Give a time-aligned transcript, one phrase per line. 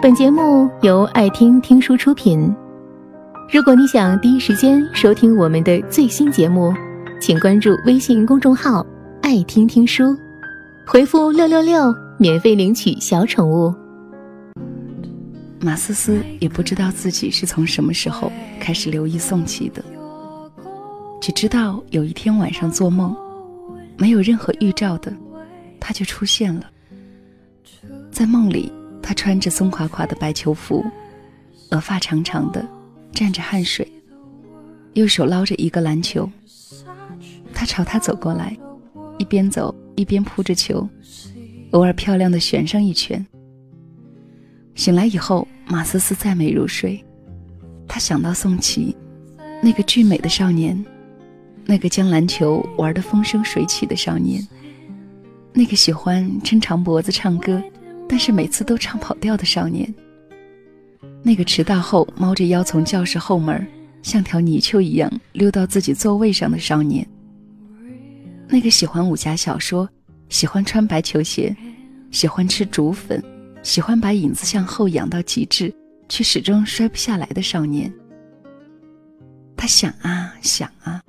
[0.00, 2.54] 本节目由爱听听书出品。
[3.52, 6.72] 如果你想第一时间收听我们的最新节目，
[7.20, 8.86] 请关注微信公众号
[9.22, 10.16] “爱听听书”，
[10.86, 13.74] 回复“六六六”免费领取小宠物。
[15.58, 18.30] 马思思也不知道自己是从什么时候
[18.60, 19.82] 开始留意宋琦的，
[21.20, 23.16] 只知道有一天晚上做梦，
[23.96, 25.12] 没有任何预兆的，
[25.80, 26.66] 他就出现了。
[28.12, 28.72] 在梦里，
[29.08, 30.84] 他穿着松垮垮的白球服，
[31.70, 32.62] 额发长长的，
[33.10, 33.90] 沾着汗水，
[34.92, 36.30] 右手捞着一个篮球。
[37.54, 38.54] 他朝他走过来，
[39.16, 40.86] 一边走一边扑着球，
[41.70, 43.26] 偶尔漂亮的旋上一圈。
[44.74, 47.02] 醒来以后，马思思再没入睡。
[47.88, 48.94] 他想到宋琦，
[49.62, 50.84] 那个俊美的少年，
[51.64, 54.46] 那个将篮球玩得风生水起的少年，
[55.54, 57.58] 那个喜欢抻长脖子唱歌。
[58.08, 59.94] 但是每次都唱跑调的少年，
[61.22, 63.64] 那个迟到后猫着腰从教室后门
[64.02, 67.06] 像条泥鳅一样溜到自己座位上的少年，
[68.48, 69.88] 那个喜欢武侠小说、
[70.30, 71.54] 喜欢穿白球鞋、
[72.10, 73.22] 喜欢吃竹粉、
[73.62, 75.72] 喜欢把影子向后仰到极致
[76.08, 77.92] 却始终摔不下来的少年，
[79.54, 81.02] 他想啊想啊，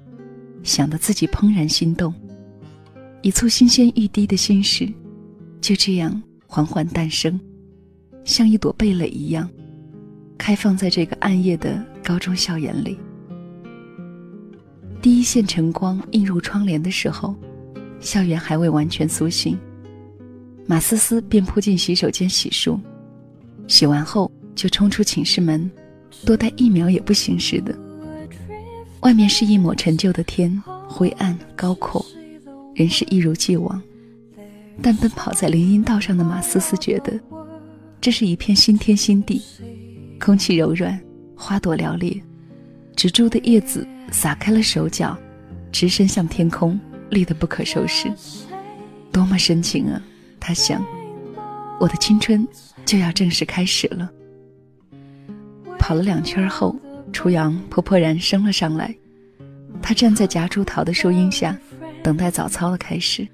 [0.64, 2.14] 想得自己怦然心动，
[3.22, 4.92] 一簇新鲜欲滴的心事，
[5.62, 6.22] 就这样。
[6.52, 7.40] 缓缓诞生，
[8.24, 9.48] 像一朵蓓蕾一样，
[10.36, 12.98] 开放在这个暗夜的高中校园里。
[15.00, 17.36] 第一线晨光映入窗帘的时候，
[18.00, 19.56] 校园还未完全苏醒，
[20.66, 22.80] 马思思便扑进洗手间洗漱，
[23.68, 25.70] 洗完后就冲出寝室门，
[26.26, 27.78] 多待一秒也不行似的。
[29.02, 30.52] 外面是一抹陈旧的天，
[30.88, 32.04] 灰暗高阔，
[32.74, 33.80] 人是一如既往。
[34.82, 37.20] 但奔跑在林荫道上的马思思觉得，
[38.00, 39.42] 这是一片新天新地，
[40.20, 41.00] 空气柔软，
[41.36, 42.22] 花朵寥烈，
[42.96, 45.18] 植株的叶子撒开了手脚，
[45.72, 46.80] 直伸向天空，
[47.10, 48.12] 绿得不可收拾，
[49.12, 50.02] 多么深情啊！
[50.40, 50.84] 他想，
[51.80, 52.48] 我的青春
[52.86, 54.10] 就要正式开始了。
[55.78, 56.76] 跑了两圈后，
[57.12, 58.96] 初阳泼泼然升了上来，
[59.82, 61.58] 他站在夹竹桃的树荫下，
[62.02, 63.28] 等待早操的开始。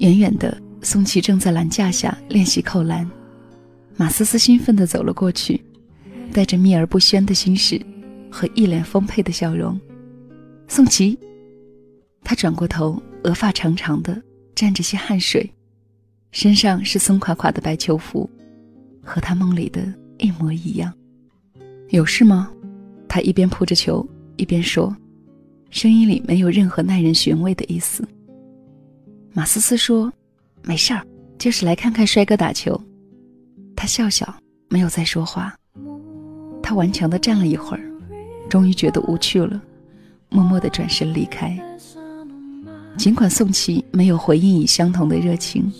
[0.00, 3.08] 远远的，宋琦正在篮架下练习扣篮。
[3.98, 5.62] 马思思兴奋地走了过去，
[6.32, 7.78] 带着秘而不宣的心事
[8.30, 9.78] 和一脸丰沛的笑容。
[10.68, 11.18] 宋琦，
[12.24, 14.22] 他转过头，额发长长的，
[14.54, 15.50] 沾着些汗水，
[16.32, 18.28] 身上是松垮垮的白球服，
[19.02, 19.82] 和他梦里的
[20.16, 20.90] 一模一样。
[21.90, 22.50] 有事吗？
[23.06, 24.96] 他一边扑着球，一边说，
[25.68, 28.02] 声音里没有任何耐人寻味的意思。
[29.32, 30.12] 马思思说
[30.62, 31.06] ：“没事儿，
[31.38, 32.78] 就是来看看帅哥打球。”
[33.76, 34.34] 他笑笑，
[34.68, 35.54] 没有再说话。
[36.62, 37.82] 他顽强地站了一会儿，
[38.48, 39.60] 终于觉得无趣了，
[40.28, 41.58] 默默地转身离开。
[42.96, 45.72] 尽管宋琦没有回应以相同的热情，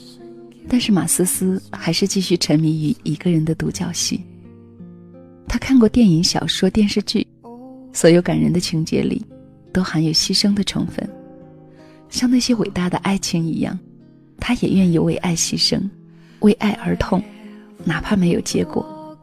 [0.69, 4.25] 但是马思思还是继续沉迷于一个人的独角戏。
[5.47, 7.27] 他看过电影、小说、电视剧，
[7.93, 9.27] 所有感人的情节里，
[9.72, 11.06] 都含有牺牲的成分。
[12.10, 13.78] 像那些伟大的爱情一样，
[14.38, 15.81] 他也愿意为爱牺牲，
[16.41, 17.22] 为爱而痛，
[17.84, 19.16] 哪怕没有结果。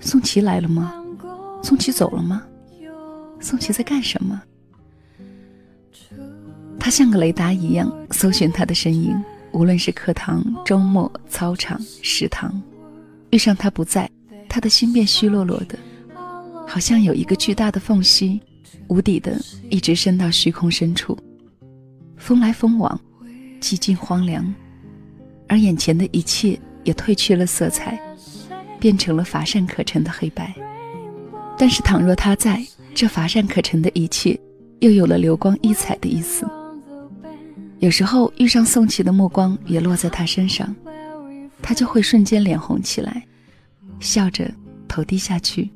[0.00, 0.92] 宋琦来了吗？
[1.62, 2.42] 宋琦走了吗？
[3.40, 4.40] 宋琦在干什么？
[6.78, 9.16] 他像个雷达一样搜寻他的身影，
[9.52, 12.60] 无论是课堂、周末、操场、食堂，
[13.30, 14.10] 遇上他不在，
[14.48, 15.78] 他的心便虚落落的，
[16.66, 18.40] 好像有一个巨大的缝隙，
[18.88, 19.40] 无底的，
[19.70, 21.16] 一直伸到虚空深处。
[22.22, 23.00] 风来风往，
[23.60, 24.54] 寂静荒凉，
[25.48, 28.00] 而眼前的一切也褪去了色彩，
[28.78, 30.54] 变成了乏善可陈的黑白。
[31.58, 34.38] 但是倘若他在，这乏善可陈的一切
[34.78, 36.48] 又有了流光溢彩的意思。
[37.80, 40.72] 有时候遇上宋琦的目光也落在他身上，
[41.60, 43.26] 他就会瞬间脸红起来，
[43.98, 44.48] 笑着
[44.86, 45.68] 头低下去，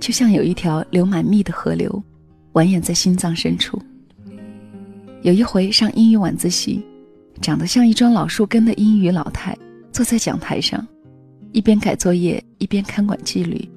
[0.00, 2.02] 就像有一条流满蜜的河流，
[2.54, 3.80] 蜿蜒在心脏深处。
[5.22, 6.80] 有一回上英语晚自习，
[7.40, 9.56] 长得像一桩老树根的英语老太
[9.90, 10.86] 坐在讲台上，
[11.52, 13.68] 一边改作业一边看管纪律。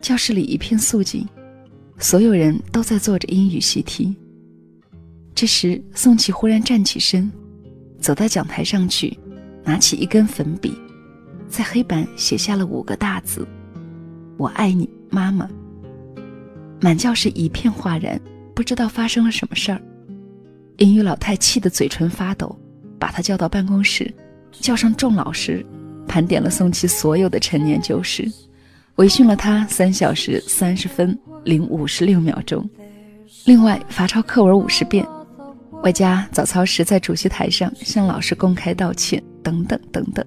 [0.00, 1.26] 教室里一片肃静，
[1.98, 4.14] 所有人都在做着英语习题。
[5.34, 7.30] 这时，宋琦忽然站起身，
[8.00, 9.16] 走到讲台上去，
[9.64, 10.72] 拿起一根粉笔，
[11.48, 13.46] 在黑板写下了五个大字
[14.36, 15.48] ：“我爱你，妈妈。”
[16.82, 18.20] 满教室一片哗然，
[18.54, 19.80] 不知道发生了什么事儿。
[20.78, 22.54] 英语老太气得嘴唇发抖，
[22.98, 24.12] 把他叫到办公室，
[24.52, 25.64] 叫上众老师，
[26.06, 28.30] 盘点了宋琦所有的陈年旧事，
[28.96, 32.68] 围训了他三小时三十分零五十六秒钟，
[33.46, 35.06] 另外罚抄课文五十遍，
[35.82, 40.24] 外加早操时在主席台上向老师公开道歉，等等等等。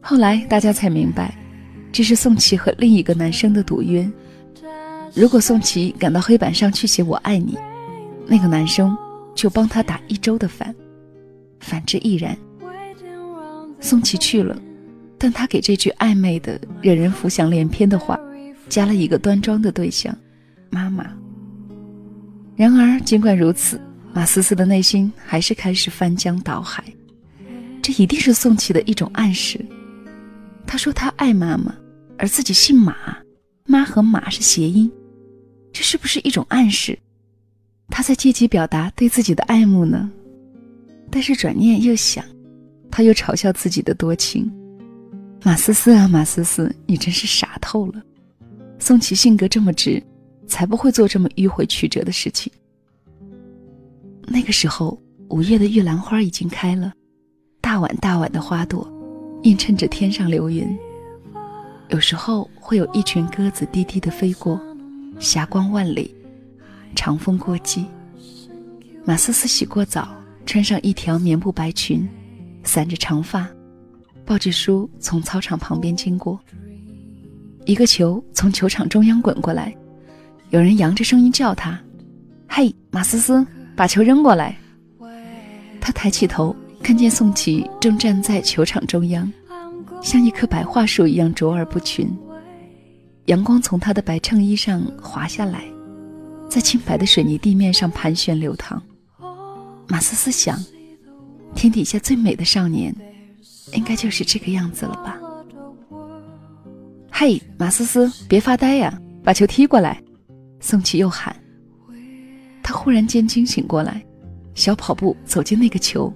[0.00, 1.36] 后来大家才明白，
[1.92, 4.10] 这是宋琦和另一个男生的赌约。
[5.14, 7.56] 如果宋琦赶到黑板上去写“我爱你”，
[8.26, 8.96] 那个男生
[9.40, 10.70] 就帮他打一周的饭；
[11.60, 12.36] 反之亦然。
[13.80, 14.60] 宋琦去了，
[15.16, 18.20] 但他给这句暧昧的、惹人浮想联翩的话，
[18.68, 20.14] 加了一个端庄的对象——
[20.68, 21.10] 妈妈。
[22.54, 23.80] 然而，尽管如此，
[24.12, 26.84] 马思思的内心还是开始翻江倒海。
[27.80, 29.58] 这一定是宋琦的一种暗示。
[30.66, 31.74] 他说他爱妈妈，
[32.18, 32.94] 而自己姓马，
[33.64, 34.92] 妈和马是谐音，
[35.72, 36.98] 这是不是一种暗示？
[37.90, 40.10] 他在借机表达对自己的爱慕呢？
[41.10, 42.24] 但是转念又想，
[42.90, 44.50] 他又嘲笑自己的多情。
[45.42, 48.02] 马思思啊，马思思，你真是傻透了。
[48.78, 50.02] 宋琦性格这么直，
[50.46, 52.50] 才不会做这么迂回曲折的事情。
[54.26, 54.96] 那个时候，
[55.28, 56.92] 午夜的玉兰花已经开了，
[57.60, 58.90] 大碗大碗的花朵。
[59.44, 60.68] 映衬着天上流云，
[61.88, 64.60] 有时候会有一群鸽子低低的飞过，
[65.18, 66.14] 霞光万里，
[66.94, 67.86] 长风过际。
[69.04, 70.08] 马思思洗过澡，
[70.46, 72.08] 穿上一条棉布白裙，
[72.62, 73.48] 散着长发，
[74.24, 76.38] 抱着书从操场旁边经过。
[77.66, 79.74] 一个球从球场中央滚过来，
[80.50, 81.80] 有人扬着声音叫他
[82.48, 83.46] ：“嘿，马思思，
[83.76, 84.56] 把球扔过来。”
[85.80, 86.54] 他抬起头。
[86.82, 89.30] 看见宋琦正站在球场中央，
[90.00, 92.10] 像一棵白桦树一样卓尔不群。
[93.26, 95.62] 阳光从他的白衬衣上滑下来，
[96.50, 98.82] 在清白的水泥地面上盘旋流淌。
[99.86, 100.58] 马思思想，
[101.54, 102.92] 天底下最美的少年，
[103.72, 105.16] 应该就是这个样子了吧？
[107.12, 110.02] 嘿，马思思，别发呆呀，把球踢过来！
[110.58, 111.34] 宋琦又喊。
[112.64, 114.04] 他忽然间惊醒过来，
[114.54, 116.12] 小跑步走进那个球。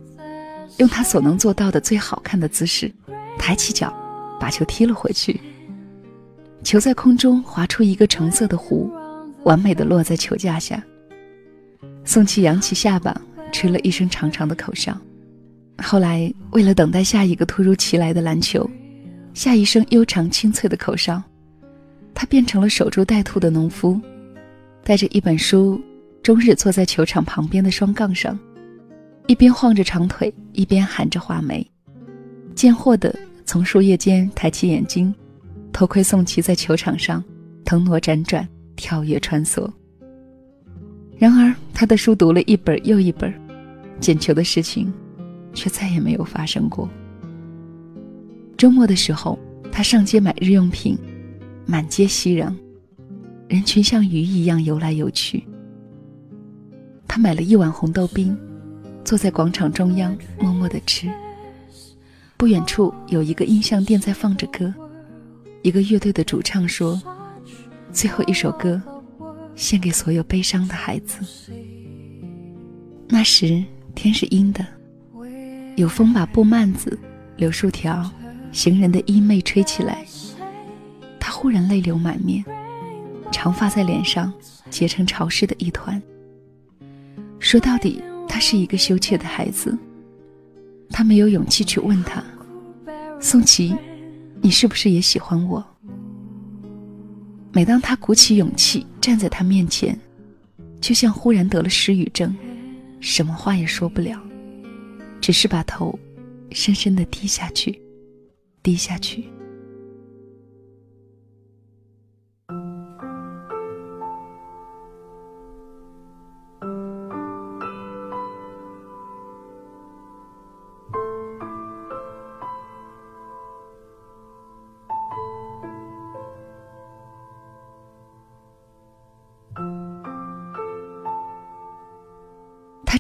[0.79, 2.93] 用他所能做到的最好看的姿势，
[3.39, 3.95] 抬起脚，
[4.41, 5.41] 把球踢了回去。
[6.65, 8.91] 球在空中划出一个橙色的弧，
[9.45, 10.83] 完美的落在球架下。
[12.05, 13.19] 宋琦扬起下巴，
[13.53, 14.97] 吹了一声长长的口哨。
[15.79, 18.69] 后来，为了等待下一个突如其来的篮球，
[19.33, 21.23] 下一声悠长清脆的口哨，
[22.15, 24.01] 他变成了守株待兔的农夫，
[24.85, 25.81] 带着一本书，
[26.23, 28.39] 终日坐在球场旁边的双杠上。
[29.27, 31.67] 一边晃着长腿，一边含着画眉，
[32.55, 33.15] 贱货的
[33.47, 35.13] 从树叶间抬起眼睛，
[35.73, 37.25] 偷窥宋琦在球场上
[37.65, 38.47] 腾挪辗转、
[38.77, 39.69] 跳跃穿梭。
[41.17, 43.33] 然而，他的书读了一本又一本，
[44.01, 44.93] 捡球的事情
[45.53, 46.89] 却再也没有发生过。
[48.57, 49.39] 周末的时候，
[49.71, 50.99] 他上街买日用品，
[51.67, 52.53] 满街熙攘，
[53.49, 55.45] 人群像鱼一样游来游去。
[57.07, 58.37] 他买了一碗红豆冰。
[59.05, 61.11] 坐在广场中央，默默的吃。
[62.39, 64.73] 不远处有一个音像店在放着歌，
[65.61, 66.99] 一个乐队的主唱说
[67.95, 68.83] ：“最后一首歌，
[69.55, 71.25] 献给所有悲伤的孩子。”
[73.09, 73.65] 那时
[73.95, 74.67] 天是阴的，
[75.77, 76.99] 有风把布幔子、
[77.37, 78.11] 柳树条、
[78.53, 80.05] 行人的衣袂吹起来。
[81.19, 82.45] 他忽然泪流满面，
[83.31, 84.31] 长发在脸上
[84.69, 86.03] 结成潮湿的一团。
[87.39, 88.03] 说到底。
[88.27, 89.79] 他是一个羞怯的孩子，
[90.91, 92.21] 他没有勇气去问他
[93.21, 93.77] ：“宋琦，
[94.41, 95.65] 你是不是也喜欢我？”
[97.55, 99.97] 每当他鼓起勇气站在他面前，
[100.81, 102.35] 就像忽然得了失语症，
[102.99, 104.21] 什么话也说不了，
[105.21, 105.97] 只是把头
[106.51, 107.81] 深深的低下去，
[108.61, 109.25] 低下去。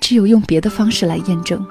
[0.04, 1.66] 只有用别的方式来验证：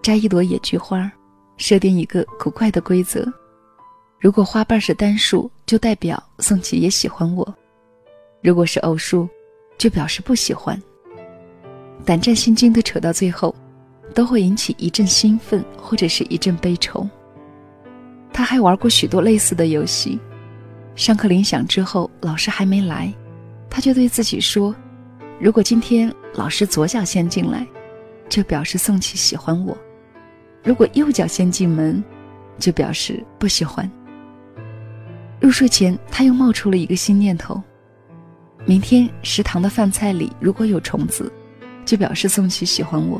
[0.00, 1.12] 摘一朵野菊花，
[1.58, 3.30] 设定一个古怪的规则：
[4.18, 7.44] 如果花瓣是单数，就代表宋琦也喜欢我；
[8.42, 9.28] 如果是偶数，
[9.76, 10.82] 就表示不喜欢。
[12.06, 13.54] 胆战心惊的扯到最后，
[14.14, 17.06] 都会引起一阵兴奋或者是一阵悲愁。
[18.32, 20.18] 他还玩过许多类似的游戏。
[20.94, 23.12] 上课铃响之后，老师还没来，
[23.68, 24.74] 他就对自己说。
[25.38, 27.66] 如果今天老师左脚先进来，
[28.28, 29.74] 就表示宋琦喜欢我；
[30.62, 32.04] 如果右脚先进门，
[32.58, 33.90] 就表示不喜欢。
[35.40, 37.62] 入睡前，他又冒出了一个新念头：
[38.66, 41.32] 明天食堂的饭菜里如果有虫子，
[41.86, 43.18] 就表示宋琦喜欢我；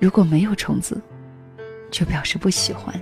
[0.00, 0.98] 如果没有虫子，
[1.90, 2.98] 就表示不喜欢。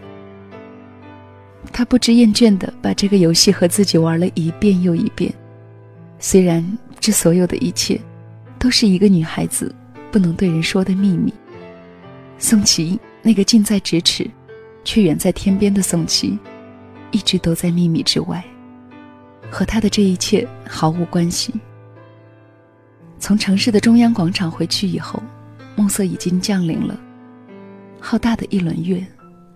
[1.73, 5.33] 他不知厌倦地把这个游戏和自己玩了一遍又一遍。
[6.19, 6.65] 虽然
[6.99, 8.01] 这所有的一切，
[8.63, 9.75] 都是一个女孩子
[10.13, 11.35] 不能对人说的秘密。
[12.39, 14.31] 宋琦那个近在咫尺，
[14.85, 16.39] 却远在天边的宋琦。
[17.11, 18.43] 一直都在秘密之外，
[19.51, 21.53] 和他的这一切毫无关系。
[23.19, 25.21] 从城市的中央广场回去以后，
[25.75, 26.97] 暮色已经降临了。
[27.99, 29.05] 浩大的一轮月，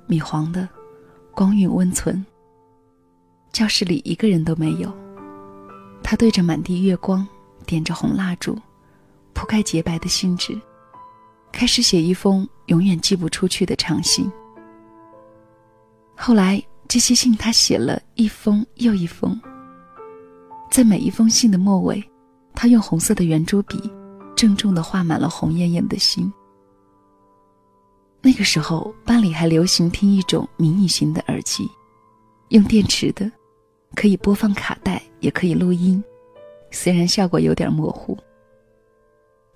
[0.08, 0.68] 米黄的，
[1.30, 2.26] 光晕温存。
[3.52, 4.92] 教室里一个人都没有。
[6.02, 7.24] 他对着满地月光，
[7.64, 8.58] 点着红蜡烛，
[9.36, 10.58] 铺开洁白的信纸，
[11.52, 14.28] 开始写一封永远寄不出去的长信。
[16.16, 16.60] 后来。
[16.88, 19.38] 这些信他写了一封又一封，
[20.70, 22.00] 在每一封信的末尾，
[22.54, 23.76] 他用红色的圆珠笔，
[24.36, 26.32] 郑重地画满了红艳艳的心。
[28.22, 31.68] 那个时候，班里还流行听一种迷你型的耳机，
[32.50, 33.28] 用电池的，
[33.96, 36.02] 可以播放卡带，也可以录音，
[36.70, 38.16] 虽然效果有点模糊。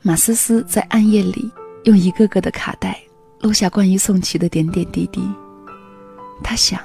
[0.02, 1.52] 马思思在暗夜里
[1.84, 2.98] 用一个个的卡带
[3.40, 5.22] 录下关于宋琦的点点滴滴，
[6.42, 6.80] 他想。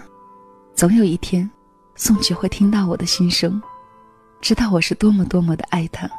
[0.74, 1.50] 总有一天，
[1.96, 3.62] 宋琦会听到我的心声，
[4.42, 6.10] 知道我是多么多么的爱他。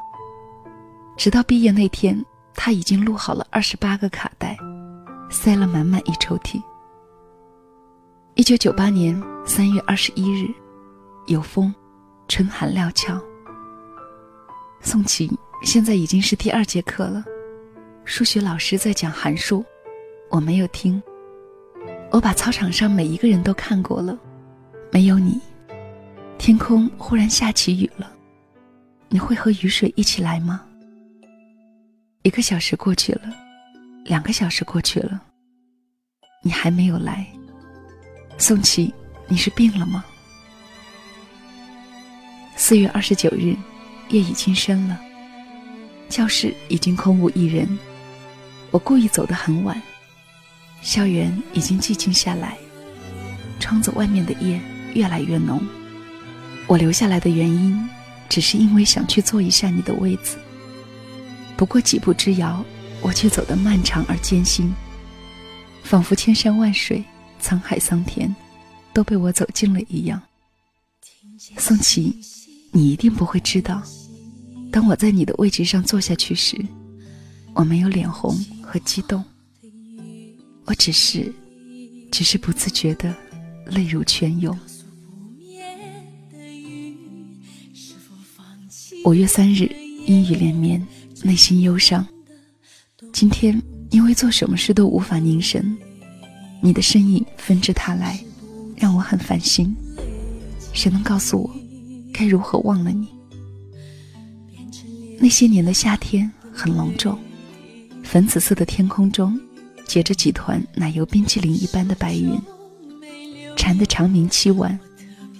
[1.18, 2.24] 直到毕业那天，
[2.54, 4.56] 他已经录好了二十八个卡带，
[5.28, 6.62] 塞了满满一抽屉。
[8.36, 10.48] 一九九八年三月二十一日，
[11.26, 11.74] 有风，
[12.26, 13.20] 春寒料峭。
[14.80, 15.30] 宋琦
[15.62, 17.24] 现在已经是第二节课了，
[18.04, 19.64] 数学老师在讲函数，
[20.30, 21.02] 我没有听。
[22.10, 24.16] 我把操场上每一个人都看过了。
[24.92, 25.40] 没有你，
[26.38, 28.10] 天空忽然下起雨了，
[29.08, 30.64] 你会和雨水一起来吗？
[32.22, 33.34] 一个小时过去了，
[34.04, 35.20] 两个小时过去了，
[36.42, 37.26] 你还没有来。
[38.38, 38.94] 宋琦，
[39.26, 40.04] 你是病了吗？
[42.54, 43.56] 四月二十九日，
[44.08, 44.98] 夜已经深了，
[46.08, 47.66] 教室已经空无一人。
[48.70, 49.80] 我故意走得很晚，
[50.82, 52.56] 校园已经寂静下来，
[53.60, 54.60] 窗子外面的夜。
[54.94, 55.62] 越来越浓。
[56.66, 57.86] 我留下来的原因，
[58.30, 60.38] 只是因为想去坐一下你的位子。
[61.54, 62.64] 不过几步之遥，
[63.02, 64.74] 我却走得漫长而艰辛，
[65.82, 67.04] 仿佛千山万水、
[67.42, 68.34] 沧海桑田，
[68.94, 70.22] 都被我走进了一样。
[71.58, 72.18] 宋琦，
[72.72, 73.82] 你一定不会知道，
[74.76, 76.54] 当我在你的位置上坐下去时，
[77.54, 79.24] 我没有脸红和激动，
[80.66, 81.32] 我只是，
[82.12, 83.16] 只是不自觉的
[83.64, 84.54] 泪如泉涌。
[89.06, 89.64] 五月三日，
[90.04, 90.86] 阴雨连绵，
[91.22, 92.06] 内心忧伤。
[93.14, 93.58] 今天
[93.90, 95.74] 因为做什么事都无法凝神，
[96.60, 98.22] 你的身影纷至沓来，
[98.76, 99.74] 让我很烦心。
[100.74, 101.50] 谁能告诉我，
[102.12, 103.15] 该如何忘了你？
[105.18, 107.18] 那些年的夏天很隆重，
[108.02, 109.38] 粉紫色的天空中
[109.86, 112.38] 结着几团奶油冰淇淋一般的白云，
[113.56, 114.78] 蝉的长鸣凄婉，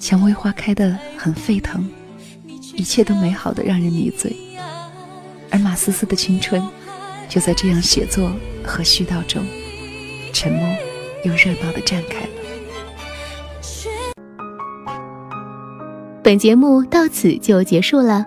[0.01, 1.89] 蔷薇花开得很沸腾。
[2.75, 4.37] 一切都美好的让人迷醉，
[5.51, 6.63] 而马思思的青春
[7.29, 8.31] 就在这样写作
[8.63, 9.43] 和絮叨中，
[10.33, 10.69] 沉默
[11.25, 12.29] 又热闹的绽开了。
[16.23, 18.27] 本节目到此就结束了，